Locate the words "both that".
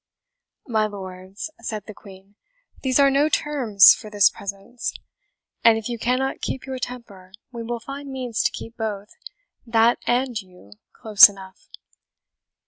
8.77-9.99